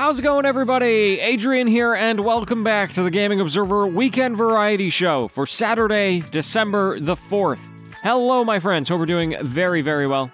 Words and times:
How's 0.00 0.18
it 0.18 0.22
going, 0.22 0.46
everybody? 0.46 1.20
Adrian 1.20 1.66
here, 1.66 1.92
and 1.92 2.20
welcome 2.20 2.64
back 2.64 2.90
to 2.92 3.02
the 3.02 3.10
Gaming 3.10 3.38
Observer 3.38 3.86
Weekend 3.86 4.34
Variety 4.34 4.88
Show 4.88 5.28
for 5.28 5.44
Saturday, 5.44 6.20
December 6.30 6.98
the 6.98 7.16
4th. 7.16 7.60
Hello, 8.02 8.42
my 8.42 8.60
friends. 8.60 8.88
Hope 8.88 9.00
we're 9.00 9.04
doing 9.04 9.36
very, 9.42 9.82
very 9.82 10.06
well. 10.06 10.30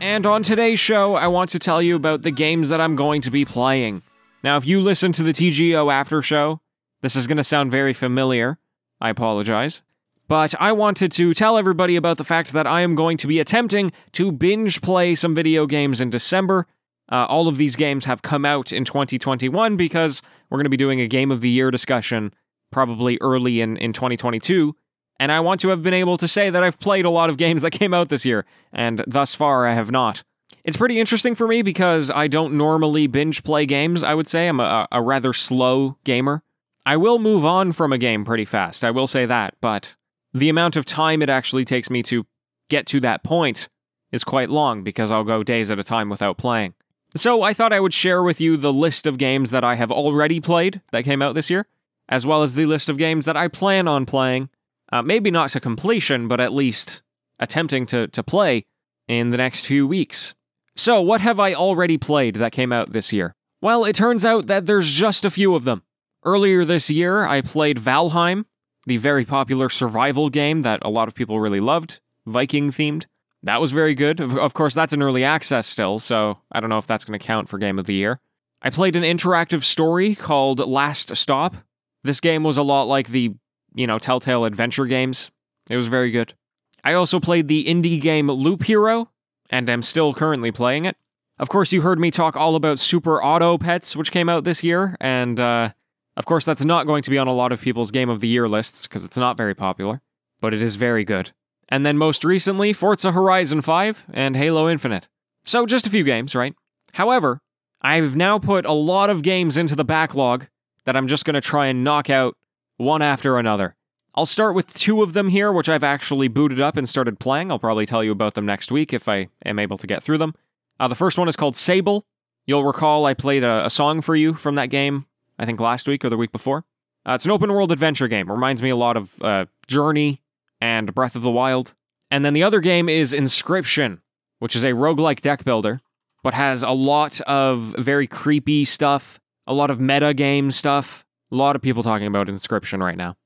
And 0.00 0.24
on 0.24 0.44
today's 0.44 0.78
show, 0.78 1.16
I 1.16 1.26
want 1.26 1.50
to 1.50 1.58
tell 1.58 1.82
you 1.82 1.96
about 1.96 2.22
the 2.22 2.30
games 2.30 2.68
that 2.68 2.80
I'm 2.80 2.94
going 2.94 3.20
to 3.22 3.30
be 3.32 3.44
playing. 3.44 4.02
Now, 4.44 4.56
if 4.56 4.64
you 4.64 4.80
listen 4.80 5.10
to 5.14 5.24
the 5.24 5.32
TGO 5.32 5.92
after 5.92 6.22
show, 6.22 6.60
this 7.00 7.16
is 7.16 7.26
going 7.26 7.38
to 7.38 7.44
sound 7.44 7.72
very 7.72 7.94
familiar. 7.94 8.60
I 9.00 9.10
apologize. 9.10 9.82
But 10.28 10.54
I 10.60 10.70
wanted 10.70 11.10
to 11.10 11.34
tell 11.34 11.58
everybody 11.58 11.96
about 11.96 12.18
the 12.18 12.24
fact 12.24 12.52
that 12.52 12.68
I 12.68 12.82
am 12.82 12.94
going 12.94 13.16
to 13.16 13.26
be 13.26 13.40
attempting 13.40 13.90
to 14.12 14.30
binge 14.30 14.80
play 14.80 15.16
some 15.16 15.34
video 15.34 15.66
games 15.66 16.00
in 16.00 16.08
December. 16.08 16.68
Uh, 17.10 17.26
all 17.26 17.48
of 17.48 17.56
these 17.56 17.76
games 17.76 18.04
have 18.04 18.22
come 18.22 18.44
out 18.44 18.72
in 18.72 18.84
2021 18.84 19.76
because 19.76 20.22
we're 20.50 20.56
going 20.56 20.64
to 20.64 20.70
be 20.70 20.76
doing 20.76 21.00
a 21.00 21.06
Game 21.06 21.30
of 21.30 21.40
the 21.40 21.48
Year 21.48 21.70
discussion 21.70 22.34
probably 22.70 23.18
early 23.20 23.60
in, 23.60 23.76
in 23.78 23.92
2022. 23.92 24.74
And 25.20 25.32
I 25.32 25.40
want 25.40 25.60
to 25.62 25.68
have 25.68 25.82
been 25.82 25.94
able 25.94 26.16
to 26.18 26.28
say 26.28 26.50
that 26.50 26.62
I've 26.62 26.78
played 26.78 27.04
a 27.04 27.10
lot 27.10 27.30
of 27.30 27.36
games 27.36 27.62
that 27.62 27.70
came 27.72 27.94
out 27.94 28.08
this 28.08 28.24
year, 28.24 28.44
and 28.72 29.02
thus 29.06 29.34
far 29.34 29.66
I 29.66 29.74
have 29.74 29.90
not. 29.90 30.22
It's 30.64 30.76
pretty 30.76 31.00
interesting 31.00 31.34
for 31.34 31.48
me 31.48 31.62
because 31.62 32.10
I 32.10 32.28
don't 32.28 32.54
normally 32.54 33.06
binge 33.06 33.42
play 33.42 33.64
games, 33.64 34.02
I 34.02 34.14
would 34.14 34.26
say. 34.26 34.48
I'm 34.48 34.60
a, 34.60 34.86
a 34.92 35.02
rather 35.02 35.32
slow 35.32 35.96
gamer. 36.04 36.42
I 36.84 36.96
will 36.96 37.18
move 37.18 37.44
on 37.44 37.72
from 37.72 37.92
a 37.92 37.98
game 37.98 38.24
pretty 38.24 38.44
fast, 38.44 38.84
I 38.84 38.90
will 38.90 39.06
say 39.06 39.26
that, 39.26 39.54
but 39.60 39.96
the 40.32 40.48
amount 40.48 40.76
of 40.76 40.84
time 40.84 41.22
it 41.22 41.28
actually 41.28 41.64
takes 41.64 41.90
me 41.90 42.02
to 42.04 42.26
get 42.68 42.86
to 42.86 43.00
that 43.00 43.22
point 43.22 43.68
is 44.12 44.24
quite 44.24 44.48
long 44.48 44.82
because 44.82 45.10
I'll 45.10 45.24
go 45.24 45.42
days 45.42 45.70
at 45.70 45.78
a 45.78 45.84
time 45.84 46.08
without 46.08 46.38
playing. 46.38 46.74
So 47.14 47.42
I 47.42 47.54
thought 47.54 47.72
I 47.72 47.80
would 47.80 47.94
share 47.94 48.22
with 48.22 48.40
you 48.40 48.56
the 48.56 48.72
list 48.72 49.06
of 49.06 49.18
games 49.18 49.50
that 49.50 49.64
I 49.64 49.76
have 49.76 49.90
already 49.90 50.40
played 50.40 50.82
that 50.92 51.04
came 51.04 51.22
out 51.22 51.34
this 51.34 51.48
year, 51.50 51.66
as 52.08 52.26
well 52.26 52.42
as 52.42 52.54
the 52.54 52.66
list 52.66 52.88
of 52.88 52.98
games 52.98 53.24
that 53.24 53.36
I 53.36 53.48
plan 53.48 53.88
on 53.88 54.04
playing, 54.04 54.50
uh, 54.92 55.02
maybe 55.02 55.30
not 55.30 55.50
to 55.50 55.60
completion, 55.60 56.28
but 56.28 56.40
at 56.40 56.52
least 56.52 57.02
attempting 57.38 57.86
to, 57.86 58.08
to 58.08 58.22
play 58.22 58.66
in 59.06 59.30
the 59.30 59.38
next 59.38 59.66
few 59.66 59.86
weeks. 59.86 60.34
So, 60.76 61.00
what 61.00 61.20
have 61.22 61.40
I 61.40 61.54
already 61.54 61.98
played 61.98 62.36
that 62.36 62.52
came 62.52 62.72
out 62.72 62.92
this 62.92 63.12
year? 63.12 63.34
Well, 63.60 63.84
it 63.84 63.96
turns 63.96 64.24
out 64.24 64.46
that 64.46 64.66
there's 64.66 64.90
just 64.90 65.24
a 65.24 65.30
few 65.30 65.54
of 65.54 65.64
them. 65.64 65.82
Earlier 66.24 66.64
this 66.64 66.90
year, 66.90 67.24
I 67.24 67.40
played 67.40 67.78
Valheim, 67.78 68.44
the 68.86 68.96
very 68.96 69.24
popular 69.24 69.68
survival 69.68 70.30
game 70.30 70.62
that 70.62 70.80
a 70.82 70.90
lot 70.90 71.08
of 71.08 71.14
people 71.14 71.40
really 71.40 71.60
loved, 71.60 72.00
Viking 72.26 72.70
themed. 72.70 73.06
That 73.44 73.60
was 73.60 73.70
very 73.70 73.94
good. 73.94 74.20
Of, 74.20 74.54
course, 74.54 74.74
that's 74.74 74.92
an 74.92 75.02
early 75.02 75.24
access 75.24 75.66
still, 75.66 75.98
so 75.98 76.38
I 76.50 76.60
don't 76.60 76.70
know 76.70 76.78
if 76.78 76.86
that's 76.86 77.04
going 77.04 77.18
to 77.18 77.24
count 77.24 77.48
for 77.48 77.58
Game 77.58 77.78
of 77.78 77.86
the 77.86 77.94
Year. 77.94 78.20
I 78.62 78.70
played 78.70 78.96
an 78.96 79.04
interactive 79.04 79.62
story 79.62 80.14
called 80.16 80.58
Last 80.58 81.14
Stop. 81.16 81.54
This 82.02 82.20
game 82.20 82.42
was 82.42 82.56
a 82.56 82.62
lot 82.62 82.84
like 82.84 83.08
the, 83.08 83.34
you 83.74 83.86
know, 83.86 83.98
Telltale 83.98 84.44
adventure 84.44 84.86
games. 84.86 85.30
It 85.70 85.76
was 85.76 85.86
very 85.88 86.10
good. 86.10 86.34
I 86.82 86.94
also 86.94 87.20
played 87.20 87.48
the 87.48 87.64
indie 87.64 88.00
game 88.00 88.28
Loop 88.28 88.64
Hero, 88.64 89.10
and 89.50 89.70
am 89.70 89.82
still 89.82 90.14
currently 90.14 90.50
playing 90.50 90.84
it. 90.84 90.96
Of 91.38 91.48
course, 91.48 91.72
you 91.72 91.82
heard 91.82 92.00
me 92.00 92.10
talk 92.10 92.36
all 92.36 92.56
about 92.56 92.80
Super 92.80 93.22
Auto 93.22 93.58
Pets, 93.58 93.94
which 93.94 94.10
came 94.10 94.28
out 94.28 94.42
this 94.44 94.64
year, 94.64 94.96
and 95.00 95.38
uh, 95.38 95.70
of 96.16 96.26
course, 96.26 96.44
that's 96.44 96.64
not 96.64 96.86
going 96.86 97.02
to 97.04 97.10
be 97.10 97.18
on 97.18 97.28
a 97.28 97.32
lot 97.32 97.52
of 97.52 97.60
people's 97.60 97.92
Game 97.92 98.08
of 98.08 98.18
the 98.18 98.26
Year 98.26 98.48
lists 98.48 98.88
because 98.88 99.04
it's 99.04 99.16
not 99.16 99.36
very 99.36 99.54
popular, 99.54 100.00
but 100.40 100.52
it 100.52 100.60
is 100.60 100.74
very 100.74 101.04
good. 101.04 101.30
And 101.68 101.84
then 101.84 101.98
most 101.98 102.24
recently, 102.24 102.72
Forza 102.72 103.12
Horizon 103.12 103.60
5 103.60 104.06
and 104.12 104.36
Halo 104.36 104.68
Infinite. 104.68 105.08
So 105.44 105.66
just 105.66 105.86
a 105.86 105.90
few 105.90 106.04
games, 106.04 106.34
right? 106.34 106.54
However, 106.94 107.40
I've 107.82 108.16
now 108.16 108.38
put 108.38 108.64
a 108.64 108.72
lot 108.72 109.10
of 109.10 109.22
games 109.22 109.56
into 109.56 109.76
the 109.76 109.84
backlog 109.84 110.48
that 110.84 110.96
I'm 110.96 111.06
just 111.06 111.24
going 111.24 111.34
to 111.34 111.40
try 111.40 111.66
and 111.66 111.84
knock 111.84 112.10
out 112.10 112.36
one 112.76 113.02
after 113.02 113.38
another. 113.38 113.76
I'll 114.14 114.26
start 114.26 114.54
with 114.54 114.72
two 114.74 115.02
of 115.02 115.12
them 115.12 115.28
here, 115.28 115.52
which 115.52 115.68
I've 115.68 115.84
actually 115.84 116.28
booted 116.28 116.60
up 116.60 116.76
and 116.76 116.88
started 116.88 117.20
playing. 117.20 117.50
I'll 117.50 117.58
probably 117.58 117.86
tell 117.86 118.02
you 118.02 118.10
about 118.10 118.34
them 118.34 118.46
next 118.46 118.72
week 118.72 118.92
if 118.92 119.08
I 119.08 119.28
am 119.44 119.58
able 119.58 119.78
to 119.78 119.86
get 119.86 120.02
through 120.02 120.18
them. 120.18 120.34
Uh, 120.80 120.88
the 120.88 120.94
first 120.94 121.18
one 121.18 121.28
is 121.28 121.36
called 121.36 121.54
Sable. 121.54 122.04
You'll 122.46 122.64
recall 122.64 123.04
I 123.04 123.14
played 123.14 123.44
a, 123.44 123.66
a 123.66 123.70
song 123.70 124.00
for 124.00 124.16
you 124.16 124.34
from 124.34 124.54
that 124.56 124.70
game 124.70 125.04
I 125.38 125.46
think 125.46 125.60
last 125.60 125.86
week 125.86 126.04
or 126.04 126.10
the 126.10 126.16
week 126.16 126.32
before. 126.32 126.64
Uh, 127.06 127.12
it's 127.12 127.24
an 127.24 127.30
open 127.30 127.52
world 127.52 127.72
adventure 127.72 128.08
game. 128.08 128.30
Reminds 128.30 128.62
me 128.62 128.70
a 128.70 128.76
lot 128.76 128.96
of 128.96 129.22
uh, 129.22 129.46
Journey 129.66 130.20
and 130.60 130.94
Breath 130.94 131.16
of 131.16 131.22
the 131.22 131.30
Wild. 131.30 131.74
And 132.10 132.24
then 132.24 132.32
the 132.32 132.42
other 132.42 132.60
game 132.60 132.88
is 132.88 133.12
Inscryption, 133.12 134.00
which 134.38 134.56
is 134.56 134.64
a 134.64 134.72
roguelike 134.72 135.20
deck 135.20 135.44
builder, 135.44 135.80
but 136.22 136.34
has 136.34 136.62
a 136.62 136.70
lot 136.70 137.20
of 137.22 137.74
very 137.78 138.06
creepy 138.06 138.64
stuff, 138.64 139.20
a 139.46 139.54
lot 139.54 139.70
of 139.70 139.80
meta 139.80 140.14
game 140.14 140.50
stuff. 140.50 141.04
A 141.30 141.36
lot 141.36 141.56
of 141.56 141.60
people 141.62 141.82
talking 141.82 142.06
about 142.06 142.28
Inscryption 142.28 142.80
right 142.80 142.96
now. 142.96 143.16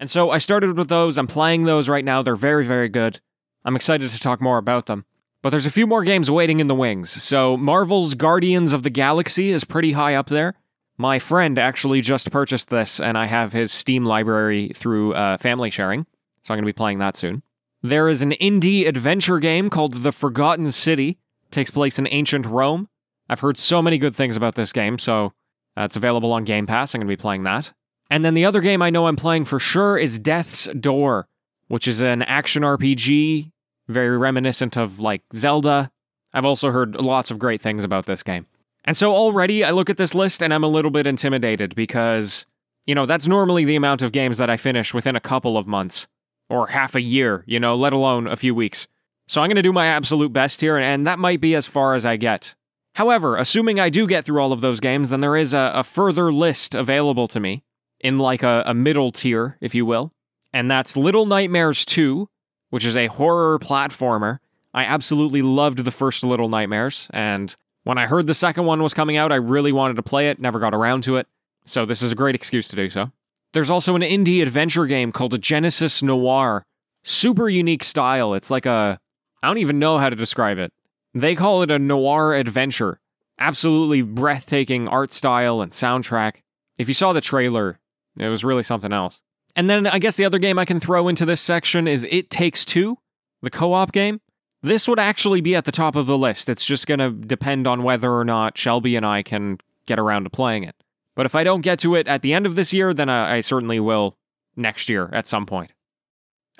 And 0.00 0.10
so 0.10 0.30
I 0.30 0.38
started 0.38 0.76
with 0.76 0.88
those. 0.88 1.16
I'm 1.18 1.28
playing 1.28 1.64
those 1.64 1.88
right 1.88 2.04
now. 2.04 2.20
They're 2.20 2.34
very, 2.34 2.64
very 2.64 2.88
good. 2.88 3.20
I'm 3.64 3.76
excited 3.76 4.10
to 4.10 4.20
talk 4.20 4.40
more 4.40 4.58
about 4.58 4.86
them. 4.86 5.04
But 5.40 5.50
there's 5.50 5.66
a 5.66 5.70
few 5.70 5.86
more 5.86 6.02
games 6.02 6.30
waiting 6.30 6.58
in 6.58 6.66
the 6.66 6.74
wings. 6.74 7.22
So 7.22 7.56
Marvel's 7.56 8.14
Guardians 8.14 8.72
of 8.72 8.82
the 8.82 8.90
Galaxy 8.90 9.50
is 9.50 9.62
pretty 9.62 9.92
high 9.92 10.14
up 10.14 10.28
there. 10.28 10.54
My 10.96 11.18
friend 11.18 11.58
actually 11.58 12.00
just 12.00 12.30
purchased 12.30 12.70
this, 12.70 13.00
and 13.00 13.18
I 13.18 13.26
have 13.26 13.52
his 13.52 13.72
Steam 13.72 14.04
library 14.04 14.72
through 14.74 15.14
uh, 15.14 15.38
family 15.38 15.70
sharing, 15.70 16.06
so 16.44 16.52
I'm 16.52 16.58
going 16.58 16.64
to 16.64 16.72
be 16.72 16.76
playing 16.76 16.98
that 16.98 17.16
soon. 17.16 17.42
There 17.82 18.08
is 18.08 18.22
an 18.22 18.32
indie 18.32 18.86
adventure 18.86 19.38
game 19.38 19.68
called 19.70 20.02
The 20.02 20.12
Forgotten 20.12 20.70
City. 20.72 21.18
It 21.46 21.50
takes 21.50 21.70
place 21.70 21.98
in 21.98 22.06
ancient 22.10 22.46
Rome. 22.46 22.88
I've 23.28 23.40
heard 23.40 23.58
so 23.58 23.82
many 23.82 23.98
good 23.98 24.14
things 24.14 24.36
about 24.36 24.54
this 24.54 24.72
game, 24.72 24.98
so 24.98 25.32
it's 25.76 25.96
available 25.96 26.32
on 26.32 26.44
Game 26.44 26.66
Pass. 26.66 26.94
I'm 26.94 27.00
going 27.00 27.08
to 27.08 27.12
be 27.12 27.20
playing 27.20 27.44
that. 27.44 27.72
And 28.10 28.24
then 28.24 28.34
the 28.34 28.44
other 28.44 28.60
game 28.60 28.82
I 28.82 28.90
know 28.90 29.06
I'm 29.06 29.16
playing 29.16 29.46
for 29.46 29.58
sure 29.58 29.98
is 29.98 30.18
Death's 30.18 30.68
Door, 30.78 31.26
which 31.68 31.88
is 31.88 32.00
an 32.00 32.22
action 32.22 32.62
RPG, 32.62 33.50
very 33.88 34.16
reminiscent 34.18 34.76
of 34.76 35.00
like 35.00 35.22
Zelda. 35.34 35.90
I've 36.34 36.44
also 36.44 36.70
heard 36.70 36.96
lots 36.96 37.30
of 37.30 37.38
great 37.38 37.62
things 37.62 37.84
about 37.84 38.06
this 38.06 38.22
game. 38.22 38.46
And 38.84 38.96
so 38.96 39.14
already 39.14 39.64
I 39.64 39.70
look 39.70 39.88
at 39.88 39.96
this 39.96 40.14
list 40.14 40.42
and 40.42 40.52
I'm 40.52 40.64
a 40.64 40.68
little 40.68 40.90
bit 40.90 41.06
intimidated 41.06 41.74
because, 41.74 42.44
you 42.86 42.94
know, 42.94 43.06
that's 43.06 43.26
normally 43.26 43.64
the 43.64 43.76
amount 43.76 44.02
of 44.02 44.12
games 44.12 44.36
that 44.38 44.50
I 44.50 44.58
finish 44.58 44.92
within 44.92 45.16
a 45.16 45.20
couple 45.20 45.56
of 45.56 45.66
months 45.66 46.06
or 46.48 46.68
half 46.68 46.94
a 46.94 47.00
year, 47.00 47.44
you 47.46 47.58
know, 47.58 47.74
let 47.74 47.92
alone 47.92 48.26
a 48.26 48.36
few 48.36 48.54
weeks. 48.54 48.86
So 49.26 49.40
I'm 49.40 49.48
going 49.48 49.56
to 49.56 49.62
do 49.62 49.72
my 49.72 49.86
absolute 49.86 50.32
best 50.32 50.60
here, 50.60 50.76
and 50.76 51.06
that 51.06 51.18
might 51.18 51.40
be 51.40 51.54
as 51.54 51.66
far 51.66 51.94
as 51.94 52.04
I 52.04 52.16
get. 52.16 52.54
However, 52.94 53.36
assuming 53.36 53.80
I 53.80 53.88
do 53.88 54.06
get 54.06 54.24
through 54.24 54.40
all 54.40 54.52
of 54.52 54.60
those 54.60 54.80
games, 54.80 55.10
then 55.10 55.20
there 55.20 55.36
is 55.36 55.54
a, 55.54 55.72
a 55.74 55.84
further 55.84 56.32
list 56.32 56.74
available 56.74 57.26
to 57.28 57.40
me 57.40 57.64
in 58.00 58.18
like 58.18 58.42
a, 58.42 58.62
a 58.66 58.74
middle 58.74 59.10
tier, 59.10 59.56
if 59.60 59.74
you 59.74 59.86
will. 59.86 60.12
And 60.52 60.70
that's 60.70 60.96
Little 60.96 61.26
Nightmares 61.26 61.84
2, 61.86 62.28
which 62.70 62.84
is 62.84 62.96
a 62.96 63.08
horror 63.08 63.58
platformer. 63.58 64.38
I 64.74 64.84
absolutely 64.84 65.42
loved 65.42 65.78
the 65.78 65.90
first 65.90 66.22
Little 66.22 66.48
Nightmares, 66.48 67.08
and 67.12 67.56
when 67.84 67.98
I 67.98 68.06
heard 68.06 68.26
the 68.26 68.34
second 68.34 68.64
one 68.64 68.82
was 68.82 68.94
coming 68.94 69.16
out, 69.16 69.30
I 69.30 69.36
really 69.36 69.72
wanted 69.72 69.96
to 69.96 70.02
play 70.02 70.30
it, 70.30 70.40
never 70.40 70.58
got 70.58 70.74
around 70.74 71.04
to 71.04 71.16
it, 71.16 71.26
so 71.64 71.86
this 71.86 72.02
is 72.02 72.12
a 72.12 72.14
great 72.14 72.34
excuse 72.34 72.68
to 72.68 72.76
do 72.76 72.90
so. 72.90 73.12
There's 73.54 73.70
also 73.70 73.94
an 73.94 74.02
indie 74.02 74.42
adventure 74.42 74.84
game 74.84 75.12
called 75.12 75.40
Genesis 75.40 76.02
Noir. 76.02 76.64
Super 77.04 77.48
unique 77.48 77.84
style. 77.84 78.34
It's 78.34 78.50
like 78.50 78.66
a. 78.66 78.98
I 79.42 79.46
don't 79.46 79.58
even 79.58 79.78
know 79.78 79.96
how 79.96 80.10
to 80.10 80.16
describe 80.16 80.58
it. 80.58 80.72
They 81.14 81.36
call 81.36 81.62
it 81.62 81.70
a 81.70 81.78
noir 81.78 82.34
adventure. 82.34 82.98
Absolutely 83.38 84.02
breathtaking 84.02 84.88
art 84.88 85.12
style 85.12 85.60
and 85.60 85.70
soundtrack. 85.70 86.38
If 86.78 86.88
you 86.88 86.94
saw 86.94 87.12
the 87.12 87.20
trailer, 87.20 87.78
it 88.18 88.28
was 88.28 88.44
really 88.44 88.64
something 88.64 88.92
else. 88.92 89.22
And 89.54 89.70
then 89.70 89.86
I 89.86 90.00
guess 90.00 90.16
the 90.16 90.24
other 90.24 90.40
game 90.40 90.58
I 90.58 90.64
can 90.64 90.80
throw 90.80 91.06
into 91.06 91.24
this 91.24 91.40
section 91.40 91.86
is 91.86 92.04
It 92.10 92.30
Takes 92.30 92.64
Two, 92.64 92.98
the 93.40 93.50
co 93.50 93.72
op 93.72 93.92
game. 93.92 94.20
This 94.62 94.88
would 94.88 94.98
actually 94.98 95.42
be 95.42 95.54
at 95.54 95.64
the 95.64 95.72
top 95.72 95.94
of 95.94 96.06
the 96.06 96.18
list. 96.18 96.48
It's 96.48 96.64
just 96.64 96.88
going 96.88 96.98
to 96.98 97.10
depend 97.12 97.68
on 97.68 97.84
whether 97.84 98.12
or 98.12 98.24
not 98.24 98.58
Shelby 98.58 98.96
and 98.96 99.06
I 99.06 99.22
can 99.22 99.58
get 99.86 100.00
around 100.00 100.24
to 100.24 100.30
playing 100.30 100.64
it. 100.64 100.74
But 101.16 101.26
if 101.26 101.34
I 101.34 101.44
don't 101.44 101.60
get 101.60 101.78
to 101.80 101.94
it 101.94 102.08
at 102.08 102.22
the 102.22 102.32
end 102.32 102.46
of 102.46 102.54
this 102.54 102.72
year, 102.72 102.92
then 102.92 103.08
I, 103.08 103.36
I 103.36 103.40
certainly 103.40 103.80
will 103.80 104.16
next 104.56 104.88
year 104.88 105.10
at 105.12 105.26
some 105.26 105.46
point. 105.46 105.72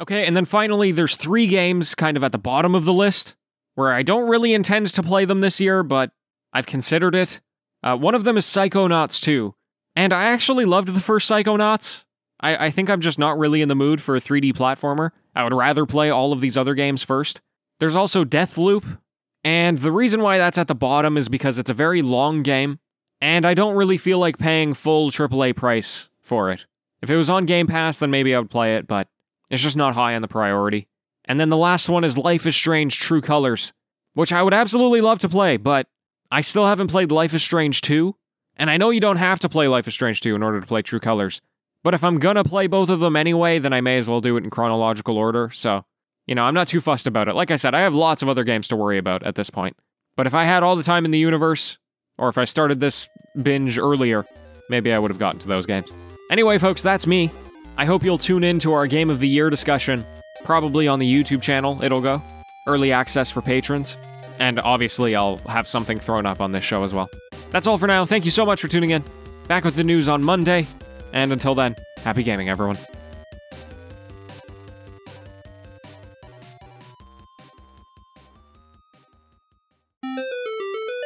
Okay, 0.01 0.27
and 0.27 0.37
then 0.37 0.45
finally, 0.45 0.91
there's 0.91 1.17
three 1.17 1.47
games 1.47 1.95
kind 1.95 2.17
of 2.17 2.25
at 2.25 2.33
the 2.33 2.39
bottom 2.39 2.75
of 2.75 2.85
the 2.85 2.93
list 2.93 3.37
where 3.75 3.93
I 3.93 4.03
don't 4.03 4.29
really 4.29 4.55
intend 4.55 4.89
to 4.89 5.03
play 5.03 5.25
them 5.25 5.41
this 5.41 5.61
year, 5.61 5.83
but 5.83 6.11
I've 6.53 6.67
considered 6.67 7.15
it. 7.15 7.41
Uh, 7.83 7.97
one 7.97 8.15
of 8.15 8.25
them 8.25 8.37
is 8.37 8.47
Psychonauts 8.47 9.21
2, 9.21 9.55
and 9.95 10.13
I 10.13 10.25
actually 10.25 10.65
loved 10.65 10.89
the 10.89 11.01
first 11.01 11.31
Psychonauts. 11.31 12.05
I, 12.41 12.67
I 12.67 12.71
think 12.71 12.91
I'm 12.91 13.01
just 13.01 13.19
not 13.19 13.39
really 13.39 13.63
in 13.63 13.69
the 13.69 13.75
mood 13.75 14.01
for 14.01 14.17
a 14.17 14.21
3D 14.21 14.53
platformer. 14.55 15.11
I 15.35 15.45
would 15.45 15.53
rather 15.53 15.87
play 15.87 16.11
all 16.11 16.33
of 16.33 16.41
these 16.41 16.57
other 16.57 16.75
games 16.75 17.03
first. 17.03 17.41
There's 17.81 17.97
also 17.97 18.25
Deathloop, 18.25 18.99
and 19.43 19.79
the 19.79 19.93
reason 19.93 20.23
why 20.23 20.39
that's 20.39 20.59
at 20.59 20.69
the 20.69 20.75
bottom 20.75 21.17
is 21.17 21.29
because 21.29 21.59
it's 21.59 21.71
a 21.71 21.75
very 21.75 22.03
long 22.03 22.43
game, 22.43 22.79
and 23.25 23.47
I 23.47 23.55
don't 23.55 23.75
really 23.75 23.97
feel 23.97 24.19
like 24.19 24.37
paying 24.37 24.75
full 24.75 25.11
AAA 25.11 25.57
price 25.57 26.11
for 26.21 26.51
it. 26.51 26.67
If 27.01 27.09
it 27.09 27.17
was 27.17 27.31
on 27.31 27.47
Game 27.47 27.67
Pass, 27.67 27.97
then 27.97 28.11
maybe 28.11 28.35
I 28.35 28.39
would 28.39 28.51
play 28.51 28.77
it, 28.77 28.87
but 28.87 29.09
it's 29.51 29.63
just 29.63 29.79
not 29.79 29.95
high 29.95 30.15
on 30.15 30.21
the 30.21 30.29
priority. 30.29 30.89
And 31.25 31.41
then 31.41 31.49
the 31.49 31.57
last 31.57 31.89
one 31.89 32.05
is 32.05 32.19
Life 32.19 32.45
is 32.45 32.55
Strange 32.55 32.99
True 32.99 33.23
Colors, 33.23 33.73
which 34.13 34.31
I 34.31 34.43
would 34.43 34.53
absolutely 34.53 35.01
love 35.01 35.21
to 35.21 35.29
play, 35.31 35.57
but 35.57 35.87
I 36.31 36.43
still 36.43 36.67
haven't 36.67 36.89
played 36.89 37.11
Life 37.11 37.33
is 37.33 37.43
Strange 37.43 37.81
2, 37.81 38.15
And 38.57 38.71
I 38.71 38.77
know 38.77 38.91
you 38.91 39.01
don't 39.01 39.17
have 39.17 39.39
to 39.39 39.49
play 39.49 39.69
Life 39.69 39.89
is 39.89 39.95
Strange 39.95 40.21
2 40.21 40.35
in 40.35 40.43
order 40.43 40.61
to 40.61 40.67
play 40.67 40.83
True 40.83 41.01
Colors, 41.01 41.41
but 41.83 41.95
if 41.95 42.05
I'm 42.05 42.19
gonna 42.19 42.45
play 42.45 42.67
both 42.67 42.91
of 42.91 43.01
them 43.01 43.17
anyway, 43.17 43.59
then 43.59 43.73
I 43.73 43.81
may 43.81 43.97
as 43.97 44.07
well 44.07 44.21
do 44.21 44.37
it 44.37 44.45
in 44.45 44.51
chronological 44.51 45.17
order. 45.17 45.49
So, 45.49 45.87
you 46.27 46.35
know, 46.35 46.45
I'm 46.45 46.55
not 46.55 46.69
too 46.69 46.83
fussed 46.83 47.07
about 47.07 47.29
it. 47.29 47.35
Like 47.35 47.51
I 47.51 47.57
said, 47.57 47.75
I 47.75 47.81
have 47.81 47.95
lots 47.95 48.21
of 48.21 48.29
other 48.29 48.45
games 48.45 48.69
to 48.69 48.77
worry 48.77 48.99
about 48.99 49.23
at 49.23 49.35
this 49.35 49.49
point. 49.49 49.79
But 50.15 50.27
if 50.27 50.35
I 50.35 50.45
had 50.45 50.63
all 50.63 50.77
the 50.77 50.83
time 50.83 51.07
in 51.07 51.11
the 51.11 51.19
universe, 51.19 51.79
or 52.19 52.29
if 52.29 52.39
I 52.39 52.45
started 52.45 52.81
this 52.81 53.09
binge 53.43 53.79
earlier, 53.79 54.25
maybe 54.69 54.93
I 54.93 54.99
would 54.99 55.11
have 55.11 55.19
gotten 55.19 55.41
to 55.41 55.49
those 55.49 55.67
games. 55.67 55.91
Anyway, 56.31 56.59
folks, 56.59 56.83
that's 56.83 57.07
me. 57.07 57.31
I 57.77 57.85
hope 57.85 58.05
you'll 58.05 58.19
tune 58.19 58.45
in 58.45 58.59
to 58.61 58.73
our 58.73 58.87
Game 58.87 59.11
of 59.11 59.21
the 59.21 59.29
Year 59.29 59.51
discussion, 59.51 60.05
probably 60.45 60.87
on 60.87 60.99
the 60.99 61.13
YouTube 61.13 61.43
channel, 61.43 61.83
it'll 61.83 62.01
go. 62.01 62.23
Early 62.67 62.93
access 62.93 63.31
for 63.31 63.43
patrons. 63.43 63.97
And 64.39 64.59
obviously, 64.61 65.15
I'll 65.15 65.39
have 65.49 65.69
something 65.69 65.99
thrown 65.99 66.27
up 66.27 66.41
on 66.41 66.53
this 66.53 66.65
show 66.65 66.83
as 66.83 66.93
well. 66.93 67.09
That's 67.51 67.67
all 67.67 67.79
for 67.79 67.87
now. 67.87 68.05
Thank 68.05 68.25
you 68.25 68.31
so 68.31 68.45
much 68.45 68.61
for 68.61 68.69
tuning 68.69 68.91
in. 68.91 69.05
Back 69.47 69.65
with 69.65 69.77
the 69.77 69.85
news 69.85 70.09
on 70.09 70.23
Monday. 70.25 70.67
And 71.13 71.33
until 71.33 71.55
then, 71.55 71.77
happy 72.03 72.23
gaming, 72.23 72.49
everyone. 72.49 72.79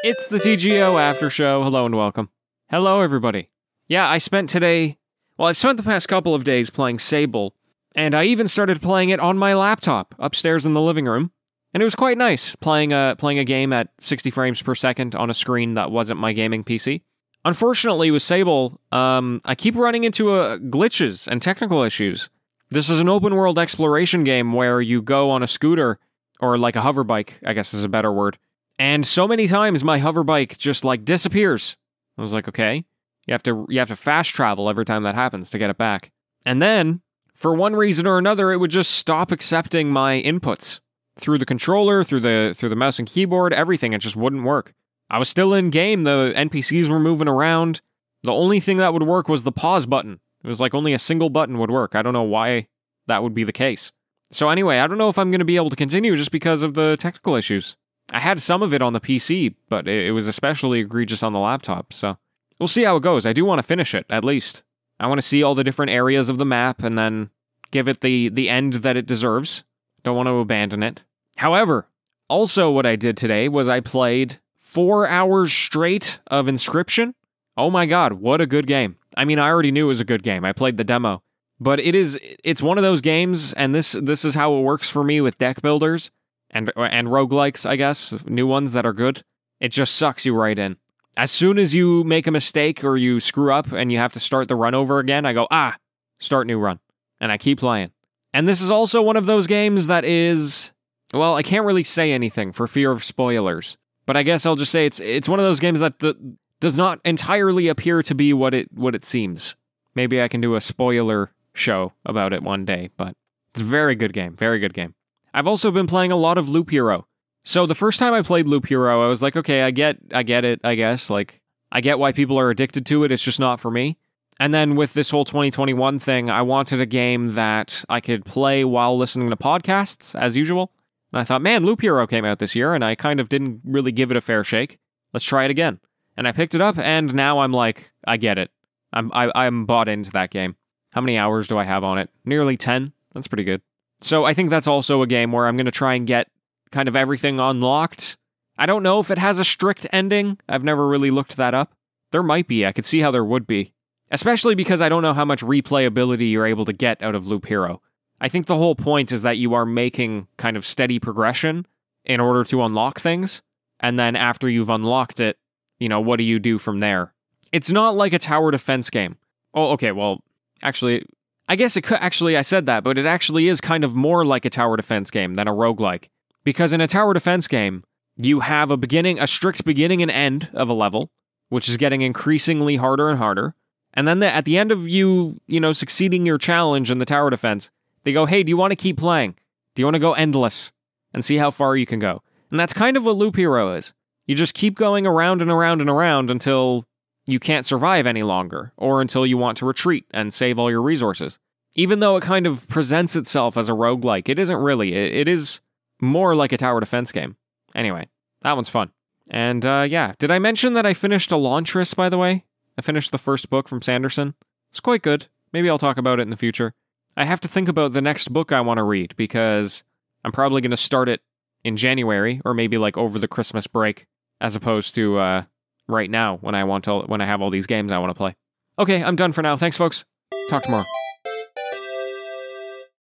It's 0.04 0.28
the 0.28 0.38
TGO 0.38 1.00
After 1.00 1.28
Show. 1.28 1.64
Hello 1.64 1.84
and 1.84 1.96
welcome. 1.96 2.28
Hello, 2.70 3.00
everybody. 3.00 3.50
Yeah, 3.88 4.08
I 4.08 4.18
spent 4.18 4.48
today. 4.48 4.96
Well, 5.36 5.48
I've 5.48 5.56
spent 5.56 5.76
the 5.76 5.82
past 5.82 6.08
couple 6.08 6.36
of 6.36 6.44
days 6.44 6.70
playing 6.70 7.00
Sable, 7.00 7.56
and 7.96 8.14
I 8.14 8.24
even 8.24 8.46
started 8.46 8.80
playing 8.80 9.08
it 9.08 9.18
on 9.18 9.38
my 9.38 9.54
laptop 9.54 10.14
upstairs 10.20 10.64
in 10.64 10.74
the 10.74 10.80
living 10.80 11.06
room, 11.06 11.32
and 11.74 11.82
it 11.82 11.84
was 11.84 11.96
quite 11.96 12.16
nice 12.16 12.54
playing 12.54 12.92
a 12.92 13.16
playing 13.18 13.40
a 13.40 13.44
game 13.44 13.72
at 13.72 13.88
60 14.00 14.30
frames 14.30 14.62
per 14.62 14.76
second 14.76 15.16
on 15.16 15.30
a 15.30 15.34
screen 15.34 15.74
that 15.74 15.90
wasn't 15.90 16.20
my 16.20 16.32
gaming 16.32 16.62
PC. 16.62 17.02
Unfortunately, 17.44 18.12
with 18.12 18.22
Sable, 18.22 18.80
um, 18.92 19.40
I 19.44 19.56
keep 19.56 19.74
running 19.74 20.04
into 20.04 20.30
uh, 20.30 20.58
glitches 20.58 21.26
and 21.26 21.42
technical 21.42 21.82
issues. 21.82 22.30
This 22.70 22.88
is 22.88 23.00
an 23.00 23.08
open 23.08 23.34
world 23.34 23.58
exploration 23.58 24.22
game 24.22 24.52
where 24.52 24.80
you 24.80 25.02
go 25.02 25.30
on 25.30 25.42
a 25.42 25.48
scooter 25.48 25.98
or 26.40 26.56
like 26.56 26.76
a 26.76 26.82
hover 26.82 27.02
bike, 27.02 27.40
I 27.44 27.52
guess 27.52 27.74
is 27.74 27.82
a 27.82 27.88
better 27.88 28.12
word. 28.12 28.38
And 28.78 29.06
so 29.06 29.26
many 29.26 29.48
times 29.48 29.82
my 29.82 29.98
hover 29.98 30.22
bike 30.22 30.56
just 30.56 30.84
like 30.84 31.04
disappears. 31.04 31.76
I 32.16 32.22
was 32.22 32.32
like, 32.32 32.48
okay, 32.48 32.84
you 33.26 33.32
have 33.32 33.42
to 33.44 33.66
you 33.68 33.78
have 33.78 33.88
to 33.88 33.96
fast 33.96 34.30
travel 34.30 34.68
every 34.68 34.84
time 34.84 35.02
that 35.02 35.14
happens 35.14 35.50
to 35.50 35.58
get 35.58 35.70
it 35.70 35.78
back. 35.78 36.10
And 36.46 36.62
then, 36.62 37.02
for 37.34 37.54
one 37.54 37.74
reason 37.74 38.06
or 38.06 38.18
another, 38.18 38.52
it 38.52 38.58
would 38.58 38.70
just 38.70 38.92
stop 38.92 39.30
accepting 39.32 39.90
my 39.90 40.22
inputs 40.22 40.80
through 41.18 41.38
the 41.38 41.46
controller, 41.46 42.04
through 42.04 42.20
the 42.20 42.54
through 42.56 42.68
the 42.68 42.76
mouse 42.76 42.98
and 42.98 43.08
keyboard, 43.08 43.52
everything. 43.52 43.92
It 43.92 43.98
just 43.98 44.16
wouldn't 44.16 44.44
work. 44.44 44.74
I 45.10 45.18
was 45.18 45.28
still 45.28 45.54
in 45.54 45.70
game. 45.70 46.02
The 46.02 46.32
NPCs 46.36 46.88
were 46.88 47.00
moving 47.00 47.28
around. 47.28 47.80
The 48.22 48.32
only 48.32 48.60
thing 48.60 48.76
that 48.78 48.92
would 48.92 49.04
work 49.04 49.28
was 49.28 49.42
the 49.42 49.52
pause 49.52 49.86
button. 49.86 50.20
It 50.44 50.48
was 50.48 50.60
like 50.60 50.74
only 50.74 50.92
a 50.92 50.98
single 50.98 51.30
button 51.30 51.58
would 51.58 51.70
work. 51.70 51.94
I 51.94 52.02
don't 52.02 52.12
know 52.12 52.22
why 52.22 52.68
that 53.06 53.22
would 53.22 53.34
be 53.34 53.44
the 53.44 53.52
case. 53.52 53.92
So 54.30 54.48
anyway, 54.48 54.78
I 54.78 54.86
don't 54.86 54.98
know 54.98 55.08
if 55.08 55.18
I'm 55.18 55.30
going 55.30 55.38
to 55.38 55.44
be 55.44 55.56
able 55.56 55.70
to 55.70 55.76
continue 55.76 56.14
just 56.14 56.30
because 56.30 56.62
of 56.62 56.74
the 56.74 56.96
technical 56.98 57.34
issues. 57.34 57.76
I 58.12 58.20
had 58.20 58.40
some 58.40 58.62
of 58.62 58.72
it 58.72 58.82
on 58.82 58.92
the 58.92 59.00
PC, 59.00 59.54
but 59.68 59.86
it 59.86 60.12
was 60.12 60.26
especially 60.26 60.80
egregious 60.80 61.22
on 61.22 61.32
the 61.32 61.38
laptop. 61.38 61.92
So 61.92 62.16
we'll 62.58 62.66
see 62.66 62.84
how 62.84 62.96
it 62.96 63.02
goes. 63.02 63.26
I 63.26 63.32
do 63.32 63.44
want 63.44 63.58
to 63.58 63.66
finish 63.66 63.94
it 63.94 64.06
at 64.08 64.24
least. 64.24 64.62
I 64.98 65.06
want 65.06 65.20
to 65.20 65.26
see 65.26 65.42
all 65.42 65.54
the 65.54 65.64
different 65.64 65.92
areas 65.92 66.28
of 66.28 66.38
the 66.38 66.46
map 66.46 66.82
and 66.82 66.98
then 66.98 67.30
give 67.70 67.88
it 67.88 68.00
the 68.00 68.28
the 68.30 68.48
end 68.48 68.74
that 68.74 68.96
it 68.96 69.06
deserves. 69.06 69.64
Don't 70.02 70.16
want 70.16 70.26
to 70.26 70.38
abandon 70.38 70.82
it. 70.82 71.04
However, 71.36 71.86
also 72.28 72.70
what 72.70 72.86
I 72.86 72.96
did 72.96 73.16
today 73.16 73.48
was 73.48 73.68
I 73.68 73.80
played 73.80 74.40
4 74.58 75.06
hours 75.06 75.52
straight 75.52 76.18
of 76.26 76.46
Inscryption. 76.46 77.14
Oh 77.56 77.70
my 77.70 77.86
god, 77.86 78.14
what 78.14 78.40
a 78.40 78.46
good 78.46 78.66
game. 78.66 78.96
I 79.16 79.24
mean, 79.24 79.38
I 79.38 79.48
already 79.48 79.72
knew 79.72 79.86
it 79.86 79.88
was 79.88 80.00
a 80.00 80.04
good 80.04 80.22
game. 80.22 80.44
I 80.44 80.52
played 80.52 80.76
the 80.76 80.84
demo. 80.84 81.22
But 81.60 81.80
it 81.80 81.94
is 81.94 82.18
it's 82.44 82.62
one 82.62 82.78
of 82.78 82.82
those 82.82 83.00
games 83.00 83.52
and 83.52 83.74
this 83.74 83.92
this 83.92 84.24
is 84.24 84.34
how 84.34 84.54
it 84.54 84.62
works 84.62 84.88
for 84.88 85.04
me 85.04 85.20
with 85.20 85.38
deck 85.38 85.60
builders 85.60 86.10
and 86.50 86.70
and 86.76 87.08
roguelikes, 87.08 87.68
I 87.68 87.76
guess, 87.76 88.14
new 88.26 88.46
ones 88.46 88.72
that 88.72 88.86
are 88.86 88.92
good. 88.92 89.22
It 89.60 89.68
just 89.70 89.96
sucks 89.96 90.24
you 90.24 90.34
right 90.34 90.58
in. 90.58 90.76
As 91.16 91.30
soon 91.30 91.58
as 91.58 91.74
you 91.74 92.04
make 92.04 92.26
a 92.26 92.30
mistake 92.30 92.84
or 92.84 92.96
you 92.96 93.18
screw 93.20 93.52
up 93.52 93.72
and 93.72 93.90
you 93.90 93.98
have 93.98 94.12
to 94.12 94.20
start 94.20 94.48
the 94.48 94.54
run 94.54 94.74
over 94.74 94.98
again, 94.98 95.26
I 95.26 95.32
go, 95.32 95.48
"Ah, 95.50 95.76
start 96.18 96.46
new 96.46 96.58
run." 96.58 96.78
And 97.20 97.32
I 97.32 97.38
keep 97.38 97.58
playing. 97.58 97.90
And 98.32 98.46
this 98.46 98.60
is 98.60 98.70
also 98.70 99.02
one 99.02 99.16
of 99.16 99.26
those 99.26 99.46
games 99.46 99.88
that 99.88 100.04
is 100.04 100.72
well, 101.12 101.34
I 101.36 101.42
can't 101.42 101.64
really 101.64 101.84
say 101.84 102.12
anything 102.12 102.52
for 102.52 102.66
fear 102.68 102.92
of 102.92 103.02
spoilers, 103.02 103.78
but 104.04 104.16
I 104.16 104.22
guess 104.22 104.44
I'll 104.44 104.56
just 104.56 104.72
say 104.72 104.86
it's 104.86 105.00
it's 105.00 105.28
one 105.28 105.38
of 105.38 105.44
those 105.44 105.60
games 105.60 105.80
that 105.80 105.98
d- 105.98 106.14
does 106.60 106.76
not 106.76 107.00
entirely 107.04 107.68
appear 107.68 108.02
to 108.02 108.14
be 108.14 108.32
what 108.32 108.54
it 108.54 108.68
what 108.72 108.94
it 108.94 109.04
seems. 109.04 109.56
Maybe 109.94 110.20
I 110.20 110.28
can 110.28 110.40
do 110.40 110.54
a 110.54 110.60
spoiler 110.60 111.32
show 111.54 111.92
about 112.04 112.32
it 112.32 112.42
one 112.42 112.64
day, 112.64 112.90
but 112.96 113.16
it's 113.50 113.62
a 113.62 113.64
very 113.64 113.94
good 113.94 114.12
game, 114.12 114.36
very 114.36 114.58
good 114.58 114.74
game. 114.74 114.94
I've 115.34 115.46
also 115.46 115.70
been 115.70 115.86
playing 115.86 116.12
a 116.12 116.16
lot 116.16 116.38
of 116.38 116.48
Loop 116.48 116.70
Hero. 116.70 117.06
So 117.44 117.66
the 117.66 117.74
first 117.74 117.98
time 117.98 118.12
I 118.12 118.22
played 118.22 118.46
Loop 118.46 118.66
Hero, 118.66 119.02
I 119.02 119.08
was 119.08 119.22
like, 119.22 119.36
okay, 119.36 119.62
I 119.62 119.70
get 119.70 119.98
I 120.12 120.22
get 120.22 120.44
it, 120.44 120.60
I 120.64 120.74
guess. 120.74 121.10
Like 121.10 121.40
I 121.72 121.80
get 121.80 121.98
why 121.98 122.12
people 122.12 122.38
are 122.38 122.50
addicted 122.50 122.86
to 122.86 123.04
it. 123.04 123.12
It's 123.12 123.22
just 123.22 123.40
not 123.40 123.60
for 123.60 123.70
me. 123.70 123.98
And 124.40 124.54
then 124.54 124.76
with 124.76 124.94
this 124.94 125.10
whole 125.10 125.24
2021 125.24 125.98
thing, 125.98 126.30
I 126.30 126.42
wanted 126.42 126.80
a 126.80 126.86
game 126.86 127.34
that 127.34 127.84
I 127.88 128.00
could 128.00 128.24
play 128.24 128.64
while 128.64 128.96
listening 128.96 129.30
to 129.30 129.36
podcasts 129.36 130.18
as 130.18 130.36
usual. 130.36 130.72
And 131.12 131.20
I 131.20 131.24
thought, 131.24 131.42
man, 131.42 131.64
Loop 131.64 131.80
Hero 131.80 132.06
came 132.06 132.24
out 132.24 132.38
this 132.38 132.54
year, 132.54 132.74
and 132.74 132.84
I 132.84 132.94
kind 132.94 133.18
of 133.18 133.28
didn't 133.28 133.62
really 133.64 133.92
give 133.92 134.10
it 134.10 134.16
a 134.16 134.20
fair 134.20 134.44
shake. 134.44 134.78
Let's 135.12 135.24
try 135.24 135.44
it 135.44 135.50
again. 135.50 135.80
And 136.16 136.28
I 136.28 136.32
picked 136.32 136.54
it 136.54 136.60
up, 136.60 136.78
and 136.78 137.14
now 137.14 137.40
I'm 137.40 137.52
like, 137.52 137.90
I 138.06 138.16
get 138.16 138.38
it. 138.38 138.50
I'm 138.92 139.10
I, 139.12 139.30
I'm 139.34 139.66
bought 139.66 139.88
into 139.88 140.10
that 140.12 140.30
game. 140.30 140.56
How 140.92 141.00
many 141.00 141.18
hours 141.18 141.48
do 141.48 141.58
I 141.58 141.64
have 141.64 141.84
on 141.84 141.98
it? 141.98 142.10
Nearly 142.24 142.56
10. 142.56 142.92
That's 143.14 143.28
pretty 143.28 143.44
good. 143.44 143.62
So 144.00 144.24
I 144.24 144.34
think 144.34 144.50
that's 144.50 144.66
also 144.66 145.02
a 145.02 145.06
game 145.06 145.32
where 145.32 145.46
I'm 145.46 145.56
going 145.56 145.66
to 145.66 145.72
try 145.72 145.94
and 145.94 146.06
get 146.06 146.28
kind 146.70 146.88
of 146.88 146.96
everything 146.96 147.40
unlocked. 147.40 148.16
I 148.56 148.66
don't 148.66 148.82
know 148.82 149.00
if 149.00 149.10
it 149.10 149.18
has 149.18 149.38
a 149.38 149.44
strict 149.44 149.86
ending. 149.92 150.38
I've 150.48 150.64
never 150.64 150.86
really 150.86 151.10
looked 151.10 151.36
that 151.36 151.54
up. 151.54 151.74
There 152.12 152.22
might 152.22 152.48
be. 152.48 152.66
I 152.66 152.72
could 152.72 152.84
see 152.84 153.00
how 153.00 153.10
there 153.10 153.24
would 153.24 153.46
be. 153.46 153.72
Especially 154.10 154.54
because 154.54 154.80
I 154.80 154.88
don't 154.88 155.02
know 155.02 155.12
how 155.12 155.24
much 155.24 155.42
replayability 155.42 156.30
you're 156.30 156.46
able 156.46 156.64
to 156.64 156.72
get 156.72 157.02
out 157.02 157.14
of 157.14 157.26
Loop 157.26 157.46
Hero. 157.46 157.82
I 158.20 158.28
think 158.28 158.46
the 158.46 158.56
whole 158.56 158.74
point 158.74 159.12
is 159.12 159.22
that 159.22 159.38
you 159.38 159.54
are 159.54 159.66
making 159.66 160.26
kind 160.38 160.56
of 160.56 160.66
steady 160.66 160.98
progression 160.98 161.66
in 162.04 162.20
order 162.20 162.42
to 162.44 162.62
unlock 162.62 163.00
things. 163.00 163.42
And 163.80 163.98
then 163.98 164.16
after 164.16 164.48
you've 164.48 164.70
unlocked 164.70 165.20
it, 165.20 165.38
you 165.78 165.88
know, 165.88 166.00
what 166.00 166.16
do 166.16 166.24
you 166.24 166.38
do 166.38 166.58
from 166.58 166.80
there? 166.80 167.12
It's 167.52 167.70
not 167.70 167.96
like 167.96 168.12
a 168.12 168.18
tower 168.18 168.50
defense 168.50 168.90
game. 168.90 169.16
Oh, 169.54 169.70
okay, 169.72 169.92
well, 169.92 170.24
actually, 170.62 171.06
I 171.48 171.56
guess 171.56 171.76
it 171.76 171.82
could 171.82 171.98
actually, 172.00 172.36
I 172.36 172.42
said 172.42 172.66
that, 172.66 172.84
but 172.84 172.98
it 172.98 173.06
actually 173.06 173.48
is 173.48 173.60
kind 173.60 173.82
of 173.82 173.94
more 173.94 174.24
like 174.24 174.44
a 174.44 174.50
tower 174.50 174.76
defense 174.76 175.10
game 175.10 175.34
than 175.34 175.48
a 175.48 175.52
roguelike. 175.52 176.08
Because 176.44 176.72
in 176.72 176.80
a 176.80 176.86
tower 176.86 177.14
defense 177.14 177.48
game, 177.48 177.84
you 178.16 178.40
have 178.40 178.70
a 178.70 178.76
beginning, 178.76 179.18
a 179.18 179.26
strict 179.26 179.64
beginning 179.64 180.02
and 180.02 180.10
end 180.10 180.48
of 180.52 180.68
a 180.68 180.74
level, 180.74 181.10
which 181.48 181.68
is 181.68 181.76
getting 181.76 182.02
increasingly 182.02 182.76
harder 182.76 183.08
and 183.08 183.18
harder. 183.18 183.54
And 183.94 184.06
then 184.06 184.18
the, 184.18 184.32
at 184.32 184.44
the 184.44 184.58
end 184.58 184.70
of 184.70 184.86
you, 184.86 185.40
you 185.46 185.60
know, 185.60 185.72
succeeding 185.72 186.26
your 186.26 186.38
challenge 186.38 186.90
in 186.90 186.98
the 186.98 187.06
tower 187.06 187.30
defense, 187.30 187.70
they 188.04 188.12
go, 188.12 188.26
hey, 188.26 188.42
do 188.42 188.50
you 188.50 188.56
want 188.56 188.72
to 188.72 188.76
keep 188.76 188.98
playing? 188.98 189.34
Do 189.74 189.82
you 189.82 189.86
want 189.86 189.94
to 189.94 190.00
go 190.00 190.12
endless 190.12 190.72
and 191.14 191.24
see 191.24 191.36
how 191.36 191.50
far 191.50 191.76
you 191.76 191.86
can 191.86 191.98
go? 191.98 192.22
And 192.50 192.60
that's 192.60 192.72
kind 192.72 192.96
of 192.96 193.04
what 193.04 193.16
Loop 193.16 193.36
Hero 193.36 193.74
is. 193.74 193.94
You 194.26 194.34
just 194.34 194.54
keep 194.54 194.74
going 194.74 195.06
around 195.06 195.40
and 195.40 195.50
around 195.50 195.80
and 195.80 195.88
around 195.88 196.30
until 196.30 196.84
you 197.28 197.38
can't 197.38 197.66
survive 197.66 198.06
any 198.06 198.22
longer, 198.22 198.72
or 198.78 199.02
until 199.02 199.26
you 199.26 199.36
want 199.36 199.58
to 199.58 199.66
retreat 199.66 200.06
and 200.12 200.32
save 200.32 200.58
all 200.58 200.70
your 200.70 200.80
resources. 200.80 201.38
Even 201.74 202.00
though 202.00 202.16
it 202.16 202.22
kind 202.22 202.46
of 202.46 202.66
presents 202.68 203.14
itself 203.14 203.58
as 203.58 203.68
a 203.68 203.72
roguelike, 203.72 204.30
it 204.30 204.38
isn't 204.38 204.56
really. 204.56 204.94
It, 204.94 205.28
is 205.28 205.60
more 206.00 206.34
like 206.34 206.52
a 206.52 206.56
tower 206.56 206.80
defense 206.80 207.12
game. 207.12 207.36
Anyway, 207.74 208.08
that 208.40 208.56
one's 208.56 208.70
fun. 208.70 208.90
And 209.28 209.64
uh, 209.66 209.86
yeah, 209.88 210.14
did 210.18 210.30
I 210.30 210.38
mention 210.38 210.72
that 210.72 210.86
I 210.86 210.94
finished 210.94 211.30
Elantris, 211.30 211.94
by 211.94 212.08
the 212.08 212.16
way? 212.16 212.46
I 212.78 212.82
finished 212.82 213.12
the 213.12 213.18
first 213.18 213.50
book 213.50 213.68
from 213.68 213.82
Sanderson. 213.82 214.34
It's 214.70 214.80
quite 214.80 215.02
good. 215.02 215.26
Maybe 215.52 215.68
I'll 215.68 215.78
talk 215.78 215.98
about 215.98 216.20
it 216.20 216.22
in 216.22 216.30
the 216.30 216.36
future. 216.36 216.72
I 217.14 217.26
have 217.26 217.40
to 217.42 217.48
think 217.48 217.68
about 217.68 217.92
the 217.92 218.00
next 218.00 218.32
book 218.32 218.52
I 218.52 218.62
want 218.62 218.78
to 218.78 218.84
read 218.84 219.14
because 219.16 219.84
I'm 220.24 220.32
probably 220.32 220.62
going 220.62 220.70
to 220.70 220.78
start 220.78 221.10
it 221.10 221.20
in 221.62 221.76
January 221.76 222.40
or 222.46 222.54
maybe 222.54 222.78
like 222.78 222.96
over 222.96 223.18
the 223.18 223.28
Christmas 223.28 223.66
break 223.66 224.06
as 224.40 224.56
opposed 224.56 224.94
to 224.94 225.18
uh, 225.18 225.42
right 225.88 226.10
now 226.10 226.36
when 226.40 226.54
I 226.54 226.64
want 226.64 226.84
to 226.84 227.00
when 227.00 227.20
I 227.20 227.26
have 227.26 227.40
all 227.40 227.50
these 227.50 227.66
games 227.66 227.92
I 227.92 227.98
want 227.98 228.10
to 228.10 228.14
play. 228.14 228.34
Okay, 228.78 229.02
I'm 229.02 229.16
done 229.16 229.32
for 229.32 229.42
now. 229.42 229.56
Thanks 229.56 229.76
folks. 229.76 230.04
Talk 230.50 230.62
tomorrow. 230.62 230.97